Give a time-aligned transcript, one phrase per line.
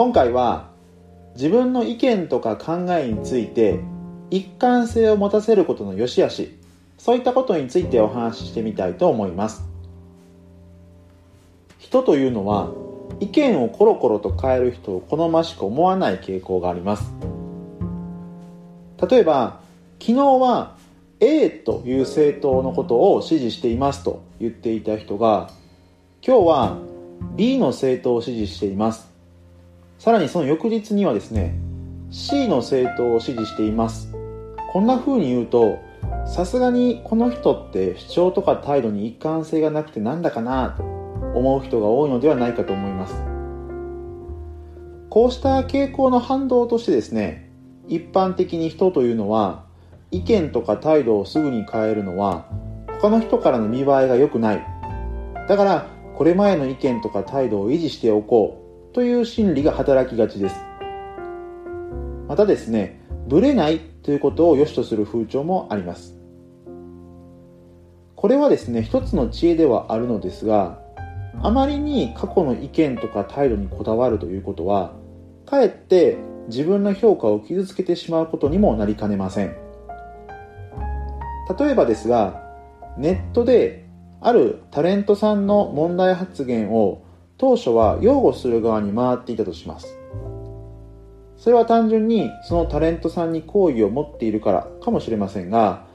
[0.00, 0.70] 今回は
[1.34, 3.80] 自分の意見とか考えについて
[4.30, 6.56] 一貫性を持たせることの良し悪し
[6.96, 9.62] そういったことについてお話ししてみたいと思います。
[11.76, 12.72] 人というのは
[13.20, 17.12] 意見をコロコロと変える人を好ましく思わない傾向があります。
[19.06, 19.60] 例えば
[20.00, 20.78] 昨日は
[21.20, 25.50] A という政党のことを支持していますと言っていた人が
[26.26, 26.78] 今日は
[27.36, 29.09] B の政党を支持しています。
[30.00, 31.54] さらにその翌日にはですね
[32.10, 34.10] C の政党を支持しています。
[34.72, 35.78] こんな風に言うと
[36.26, 40.82] さすがにこの人って主張とか態度に一貫性がなくてなんだかなと
[41.38, 43.14] 思う人が多いのではないかと思います。
[45.10, 47.50] こうした傾向の反動としてですね
[47.86, 49.66] 一般的に人というのは
[50.10, 52.46] 意見とか態度をすぐに変えるのは
[53.02, 54.66] 他の人からの見栄えが良くない。
[55.46, 58.69] だからこれまでの意見とか態度を維持しておこう。
[58.92, 60.56] という心理が働きがちです。
[62.26, 66.18] またですねブレないということを良しとする風潮もあります。
[68.16, 70.80] これはですね一つの知恵ではあるのですが
[71.42, 74.92] あまりに過去の意見とか態度にこだわるということは
[75.46, 79.56] かえって自分の評価を傷つけてしまうことにもなりかねません。
[81.58, 82.42] 例えばですが
[82.98, 83.86] ネットで
[84.20, 87.02] あるタレントさんの問題発言を
[87.40, 89.96] 当初は擁護する側に回っていたとします。
[91.38, 95.86] それは単純にそのタレントさんに好意を持っているからかもしれませんが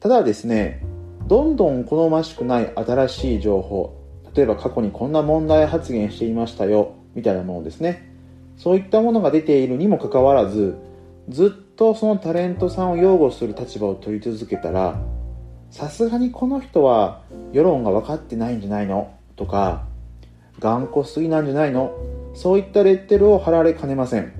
[0.00, 0.84] ただですね
[1.28, 3.96] どんどん好ましくない新しい情報
[4.34, 8.12] 例えば過去にこんな問題発言していましたよみたいなものですね。
[8.56, 10.76] そういったものが出ているにもかかわらず
[11.28, 15.00] ずっとそのタレントさんを擁護する立場を取り続けたら
[15.70, 19.86] さすがにこの人は世論が分かってないんじゃないのとか
[20.58, 21.92] 頑固すぎなんじゃないの？
[22.34, 24.32] そういったレッテルを貼られかねません。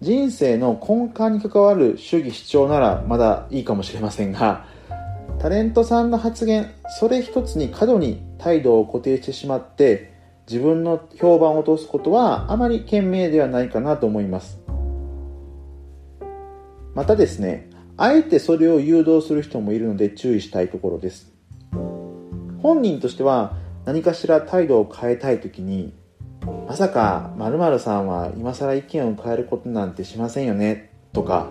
[0.00, 4.66] 人生の根幹に関わる主義主張ならまだいいかもしれませんが
[5.38, 10.12] タレントさんの発言それ一つに過度に態度を固定してしまって
[10.46, 14.60] 自分の評判を落とすことはあまり賢明ではないかなと思います。
[16.94, 21.32] またですねあえてそれを誘導する人もいるので注意したいところです。
[22.60, 25.92] 本人としては何かしら態度を変えたい時に
[26.66, 31.48] まさか〇〇さんは今更意見を変えることなんてしませんよねとか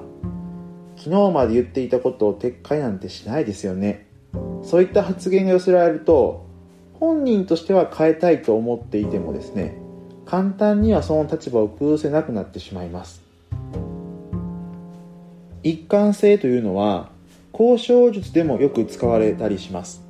[0.97, 4.07] 昨日まで言っていたことを撤回なんてしないですよね。
[4.63, 6.45] そういった発言が寄せられると
[6.93, 9.75] 本人としては変えたいと思っていてもですね
[10.25, 13.21] 簡単にはその立場を崩せなくなってしまいます。
[15.63, 17.09] 一貫性というのは
[17.53, 20.02] 交渉術でもよく使われたりします。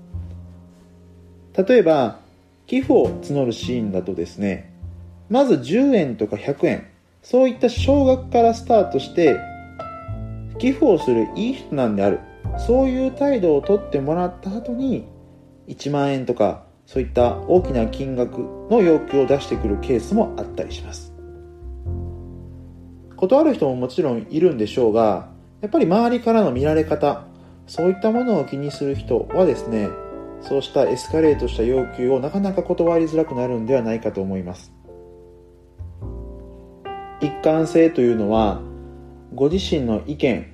[1.55, 2.19] 例えば
[2.67, 4.71] 寄付を募るシーンだとですね
[5.29, 6.87] まず10円とか100円
[7.21, 9.39] そういった少額からスタートして
[10.59, 12.19] 寄付をするいい人なんである
[12.67, 15.07] そういう態度をとってもらった後に
[15.67, 18.39] 1万円とかそういった大きな金額
[18.69, 21.13] の要求を出してくるケースもあったりします。
[23.15, 25.29] 断る人ももちろんいるんでしょうが
[25.61, 27.23] やっぱり周りからの見られ方
[27.67, 29.87] そういったものを気にする人はですね
[30.43, 34.73] そうしたエスカレートした要求をなかなか断りづらくなるんではないかと思います。
[37.21, 38.61] 一貫性というのは
[39.33, 40.45] ご自身の意見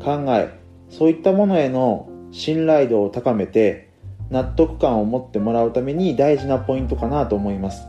[0.00, 0.56] 考え
[0.88, 3.90] そういったものへの信頼度を高めて
[4.30, 7.82] 納得感を持ってもらうために大事なポイントかなと思います。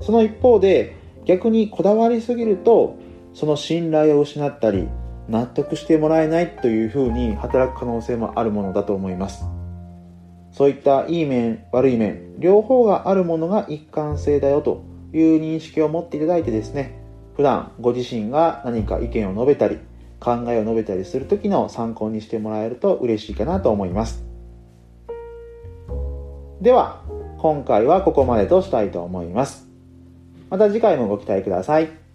[0.00, 2.96] その一方で逆にこだわりすぎると
[3.34, 4.88] その信頼を失ったり
[5.28, 9.44] 納得してもらえないというふうに働く可能性もあるものだと思います。
[10.60, 17.00] そういったいい面悪い面両方があるものが一貫性だよという認識を持っていただいてですね
[17.34, 19.78] 普段ご自身が何か意見を述べたり
[20.18, 24.22] 考えを述べたりする時の参考にしてもらえると嬉しいかなと思います
[26.60, 27.04] では
[27.38, 29.66] 今回はここまでとしたいと思います
[30.50, 32.09] また次回もご期待ください。